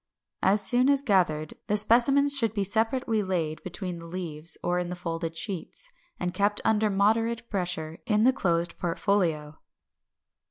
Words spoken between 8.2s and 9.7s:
the closed portfolio.